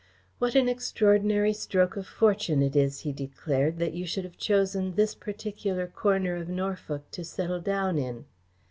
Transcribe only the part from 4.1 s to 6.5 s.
have chosen this particular corner of